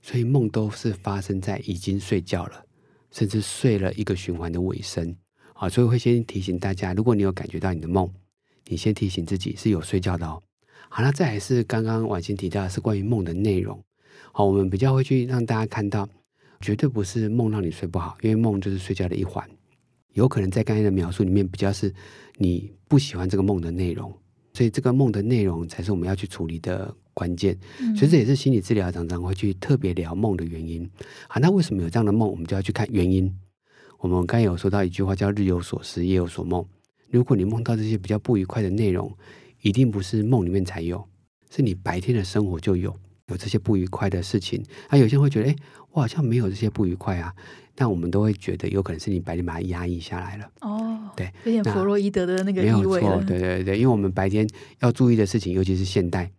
[0.00, 2.64] 所以梦都是发生在已经睡觉了，
[3.10, 5.14] 甚至睡了一个循环的尾声。
[5.54, 8.08] 啊，所以会先提醒大家，如果你有感觉到你的梦，
[8.66, 10.42] 你先提醒自己是有睡觉的哦。
[10.88, 13.82] 好，那再来是刚刚婉欣提到的是关于梦的内容。
[14.32, 16.08] 好，我们比较会去让大家看到，
[16.60, 19.48] 绝对不是梦让你睡不好，因为梦就是睡觉的一环。
[20.12, 21.92] 有可能在刚才的描述里面，比较是
[22.36, 24.12] 你不喜欢这个梦的内容，
[24.52, 27.56] 所以这个梦的内容才是我们要去处理的关键。
[27.96, 30.88] 所以这也是心理治疗常常会去特别聊梦的原因。
[31.28, 32.28] 好，那为什么有这样的梦？
[32.28, 33.32] 我们就要去看原因。
[34.04, 36.62] 我们刚有说到一句话叫“日有所思，夜有所梦”。
[37.10, 39.10] 如果你梦到这些比较不愉快的内容，
[39.62, 41.02] 一定不是梦里面才有，
[41.48, 42.94] 是你白天的生活就有
[43.28, 44.62] 有这些不愉快的事情。
[44.88, 45.56] 啊，有些人会觉得，哎，
[45.90, 47.34] 我好像没有这些不愉快啊。
[47.74, 50.50] 但我们都会觉得，有可能是你白天把它压抑下来了。
[50.60, 53.00] 哦，对，有点弗洛伊德的那个意味。
[53.00, 54.46] 没有错，对对对，因为我们白天
[54.80, 56.30] 要注意的事情，尤其是现代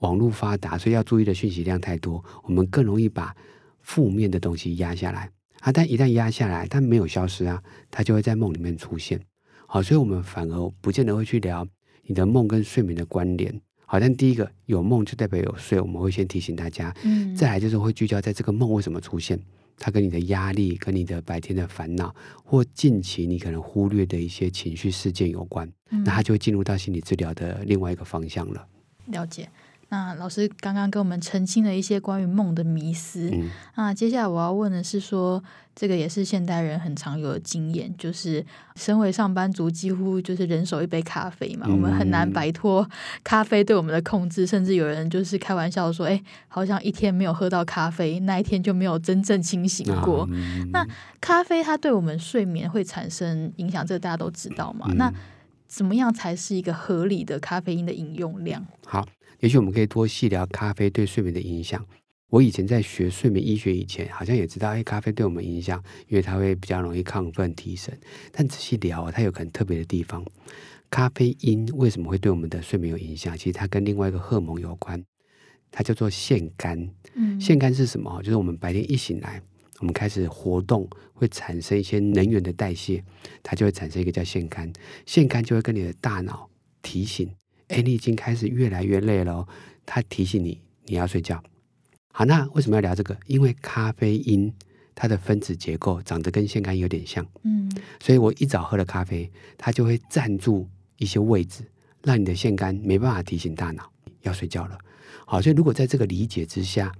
[0.00, 3.32] 网络发达，所以要注意的讯息量太多，我们更容易把
[3.80, 5.30] 负面的东西压下来
[5.62, 5.72] 啊。
[5.72, 9.18] 但一旦压下来，它没有消失啊，它就会在梦里面出现。
[9.66, 11.66] 好，所以我们反而不见得会去聊
[12.02, 13.58] 你的梦跟睡眠的关联。
[13.86, 16.94] 好，但第一个有梦就代表有睡，我们会先提醒大家。
[17.04, 19.38] 嗯，再来就是会聚焦在这个梦为什么出现。
[19.78, 28.64] 它跟你的压力、跟你的白天的烦恼，或近期你可能忽略的一些情绪事件有关，嗯、那它就会进入到心理治疗的另外一个方向了。
[29.06, 29.48] 了解。
[29.92, 33.28] 那老师刚刚跟我们澄清了一些关于梦的迷思。
[33.30, 35.44] 嗯，那接下来我要问的是说，
[35.76, 38.42] 这个也是现代人很常有的经验，就是
[38.74, 42.88] 身为上班族，几乎就是人手一杯咖啡嘛，嗯、我们很难摆脱
[43.22, 50.26] 咖啡对我们的控制，甚至有人就是开玩笑说，哎，好像一天没有喝到咖啡，那一天就没有真正清醒过。
[50.32, 50.86] 嗯、那
[51.20, 54.86] 咖啡它对我们睡眠会产生影响，这个大家都知道嘛？
[54.88, 55.12] 嗯、那
[55.72, 58.66] 怎么样才是一个合理的咖啡因的饮用量？
[58.84, 59.08] 好。
[59.40, 61.84] 也许我们可以多细聊咖啡对睡眠的影响。
[62.28, 67.98] 我以前在学睡眠医学以前，好像也知道，哎，咖啡对我们影响，因为它会比较容易亢奋提神。
[68.30, 70.22] 但仔细聊啊，它有很特别的地方。
[70.90, 73.36] 咖啡因为什么会对我们的睡眠有影响？
[73.36, 75.02] 其实它跟另外一个荷尔蒙有关，
[75.70, 76.90] 它叫做腺苷。
[77.14, 78.22] 嗯，腺苷是什么？
[78.22, 79.42] 就是我们白天一醒来，
[79.82, 83.02] 我们开始活动，会产生一些能源的代谢，
[83.42, 84.72] 它就会产生一个叫腺苷。
[85.04, 86.48] 腺苷就会跟你的大脑
[86.82, 87.28] 提醒。
[87.66, 89.48] 哎，你已经开始越来越累了哦，
[89.84, 91.42] 他提醒你你要睡觉。
[92.12, 93.18] 好，那为什么要聊这个？
[93.26, 94.54] 因为咖啡因
[94.94, 97.68] 它的分子结构长得跟腺苷有点像，嗯，
[98.00, 100.68] 所以我一早喝了咖啡，它就会占住
[100.98, 101.64] 一些位置，
[102.04, 103.90] 让你的腺苷没办法提醒大脑
[104.20, 104.78] 要睡觉了。
[105.26, 106.94] 好，所以如果在这个理解之下，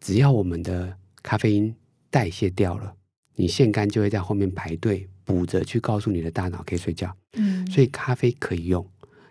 [0.00, 1.74] 只要我们的咖啡因
[2.10, 2.94] 代谢掉了，
[3.36, 7.16] 你腺苷就会在后面排队补着去告诉你的大脑可以睡觉。
[7.34, 8.86] 嗯，所以咖啡可以用。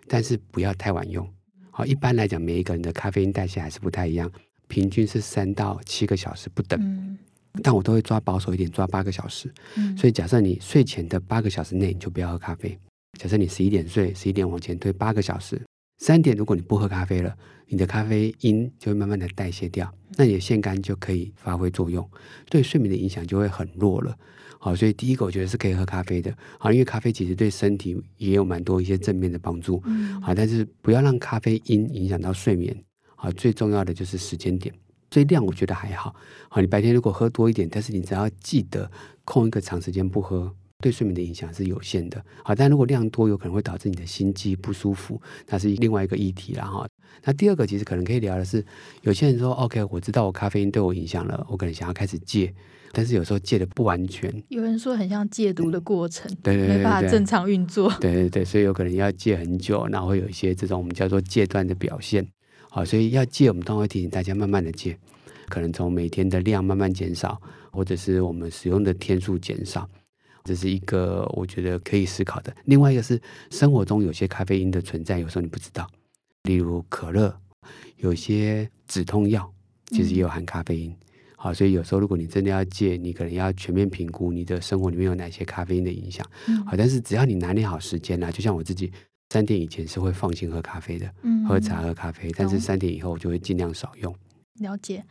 [0.08, 1.24] 但是不要太晚用。
[1.70, 4.28] 好，一般来讲，每一个人的咖啡因代谢还是不太一样，
[4.66, 6.80] 平均是三到七个小时不等。
[6.82, 7.16] 嗯、
[7.62, 9.48] 但我都会抓保守一点，抓八个小时。
[9.76, 12.76] 嗯、所以假设你睡前的八个小时内你就不要喝咖啡。
[13.20, 15.62] 假设你十一点睡，十一点往前推八个小时，
[16.00, 17.36] 三点如果你不喝咖啡了，
[17.66, 22.08] 你的咖啡因就会慢慢的代谢掉，那你的腺苷就可以发挥作用，
[22.48, 24.16] 对睡眠的影响就会很弱了。
[24.58, 32.74] 好，所以第一个我觉得是可以喝咖啡的，好，因为咖啡其实对身体也有蛮多一些正面的帮助，嗯，好，但是不要让咖啡因影响到睡眠，
[33.14, 34.74] 好，最重要的就是时间点，
[35.10, 36.14] 所以量我觉得还好，
[36.48, 38.90] 好，你白天如果喝多一点，但是你只要记得
[39.26, 46.86] 空一个长时间不喝，对睡眠的影响是有限的，好，但如果量多，有可能会导致你的心悸不舒服，那是另外一个议题了哈。
[47.24, 48.64] 那第二个其实可能可以聊的是，
[49.02, 52.52] 有些人说，OK，我知道我咖啡因对我影响了，我可能想要开始戒。
[52.92, 62.26] 但是有时候戒的不完全，有人说很像戒毒的过程，对对对，没办法正常运作，对对对，所以有可能要戒很久，然后会有一些这种我们叫做戒断的表现。
[62.68, 64.98] 好，所以要戒，我们当然会提醒大家慢慢的戒，
[65.48, 67.40] 可能从每天的量慢慢减少，
[67.70, 69.88] 或者是我们使用的天数减少，
[70.44, 72.54] 这是一个我觉得可以思考的。
[72.64, 75.88] 另外一个是生活中有些咖啡因的存在，有时候你不知道，
[76.44, 77.34] 例如可乐，
[77.96, 79.52] 有些止痛药
[79.86, 80.90] 其实也有含咖啡因。
[80.90, 80.96] 嗯
[81.42, 86.22] 好，所以有时候如果你真的要戒，你可能要全面评估你的生活里面有哪些咖啡因的影响。
[86.46, 88.92] 嗯、好，但是只要你拿捏好时间啦，就像我自己
[89.30, 94.14] 三点以前是会放心喝咖啡的，嗯、喝茶喝咖啡，但是三点以后我就会尽量少用。
[94.58, 95.02] 了解。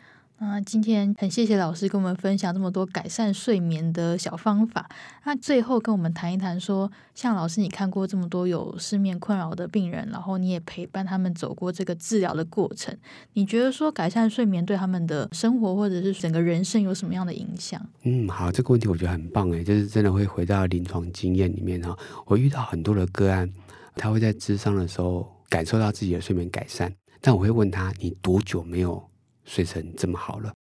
[0.41, 4.89] 那今天很谢谢老师跟我们分享这么多改善睡眠的小方法。
[5.25, 12.97] 那最后跟我们谈一谈说，像老师，你看过这么多有失眠困扰的病人，然后你也陪伴他们走过这个治疗的过程，
[13.33, 17.85] 你觉得说改善睡眠对他们的生活或者是整个人生有什么样的影响？
[18.03, 21.93] 嗯，好，这个问题我觉得很棒诶，就是真的会回到临床经验里面哈。
[22.25, 23.51] 我遇到很多的个案，
[23.95, 26.89] 他会在智商的时候感受到自己的睡眠改善。
[27.19, 29.03] 但我会问他：你多久没有
[29.45, 30.53] 睡成这么好了？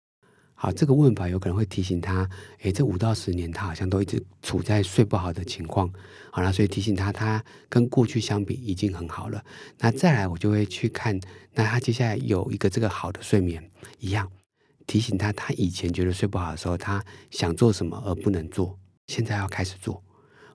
[0.59, 2.27] 好，这个问法有可能会提醒他，
[2.63, 5.87] 诶，这五到十年他好像都一直处在睡不好的情况。
[6.31, 9.45] 好了，所以提醒他，他跟过去相比已经很好了。
[9.77, 11.19] 那再来，我就会去看，
[11.53, 13.69] 那他接下来有一个这个好的睡眠，
[13.99, 14.31] 一样
[14.87, 20.03] 提醒他，他以前觉得睡不好的时候，他想做什么而不能做，现在要开始做。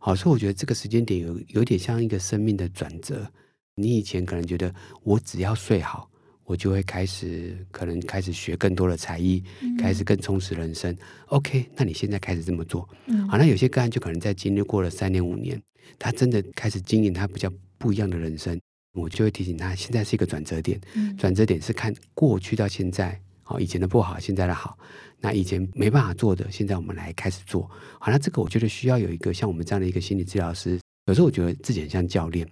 [0.00, 3.30] 好，所以我觉得这个时间点有有点像一个生命的转折。
[3.76, 6.10] 你以前可能觉得我只要睡好。
[6.44, 10.96] 我就会开始，可能开始学更多的才艺，嗯、开始更充实人生。
[11.26, 15.60] OK，那你现在开始这么做，嗯、好，那有些个案就可能在经历过了三年五年，
[15.98, 18.58] 他真的开始经营他比较不一样的人生。
[18.94, 24.76] 我就会提醒他，现在是一个转折点，嗯、转折点是看过去到现在，好，以前的不好，现在的好。
[25.18, 27.62] 那以前没办法做的，现在我们来开始做。
[27.98, 30.78] 好，那这个我觉得需要有一个像我们这样的一个心理治疗师。
[31.06, 32.46] 有时候我觉得自己很像教练，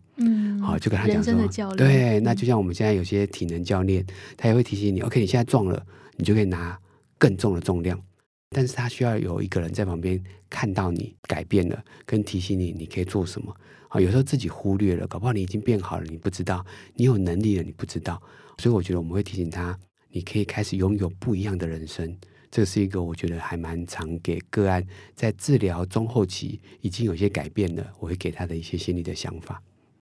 [0.61, 4.05] 嗯，好，就跟他讲说，对，那就像我们现在有些体能教练，
[4.37, 5.85] 他也会提醒你，OK，你现在撞了，
[6.17, 6.79] 你就可以拿
[7.19, 8.01] 更重的重量，
[8.51, 13.55] 但是他需要有一个人在旁边看到你改变了，跟提醒你你可以做什么。
[13.89, 18.23] 好，有时候自己忽略了，搞不好你已经变好了，你不知道，你有能力了，你不知道，
[18.59, 19.77] 所以我觉得我们会提醒他，
[20.11, 22.17] 你可以开始拥有不一样的人生。
[22.51, 24.85] 这是一个我觉得还蛮常给个案
[25.15, 29.63] 在治疗中后期已经有些改变了，我会给他的一些心理的想法。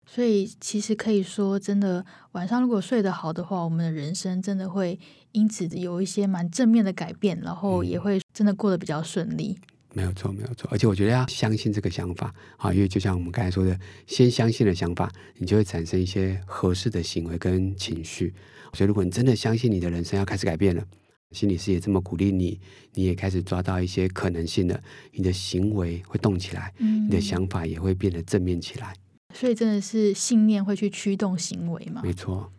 [0.06, 4.98] 所以其实可以说，真的晚上如果睡得好的话，我们的人生真的会
[5.32, 9.56] 因此有一些蛮正面的改变，然后也会真的过得比较顺利。
[9.60, 10.68] 嗯，没有错，没有错。
[10.70, 18.34] 而且我觉得要相信这个想法啊，因为就像我们刚才说的，先相信了想法，你就会产生一些合适的行为跟情绪。
[18.72, 20.84] 所以如果你真的相信你的人生要开始改变了。
[21.30, 22.60] 心理师也这么鼓励你，
[22.92, 24.78] 你也开始抓到一些可能性了，
[25.12, 28.92] 你的行为会动起来，嗯、你的想法也会变得正面起来。
[29.32, 32.00] 所以真的是信念会去驱动行为嘛？
[32.04, 32.50] 没错。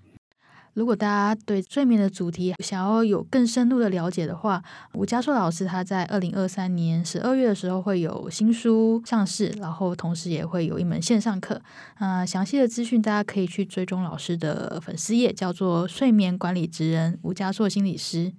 [0.73, 4.63] 如果大家对睡眠的主题想要有更深入的了解的话，
[4.95, 11.61] 吴家硕老师他在二零二三年十二月的时候会有新书上市，然后同时也会有一门线上课。
[11.93, 18.33] 啊、呃，详细的资讯大家可以去追踪老师的粉丝页，叫做“睡眠管理职人吴家硕心理师”。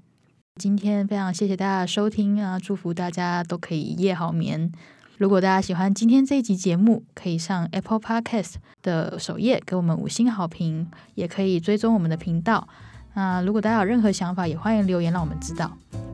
[0.61, 2.59] 今天非常谢谢大家的收听啊！
[2.59, 4.72] 祝福大家都可以一夜好眠。
[5.17, 12.67] 如果大家喜欢今天这一集节目，可以上 Apple Podcast 的首页给我们五星好评，也可以追踪我们的频道。
[13.15, 15.71] 那如果大家有任何想法，也欢迎留言让我们知道。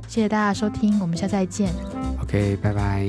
[0.06, 1.72] 谢谢大家收听，我们下次再见。
[2.20, 3.08] OK，拜拜。